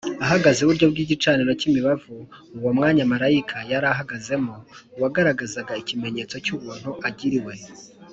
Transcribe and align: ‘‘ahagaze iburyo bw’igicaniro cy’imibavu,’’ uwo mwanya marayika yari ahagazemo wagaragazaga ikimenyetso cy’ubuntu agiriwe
‘‘ahagaze 0.23 0.59
iburyo 0.61 0.85
bw’igicaniro 0.91 1.51
cy’imibavu,’’ 1.59 2.13
uwo 2.57 2.71
mwanya 2.77 3.03
marayika 3.11 3.57
yari 3.71 3.87
ahagazemo 3.93 4.55
wagaragazaga 5.01 5.79
ikimenyetso 5.81 6.35
cy’ubuntu 6.45 6.91
agiriwe 7.09 7.53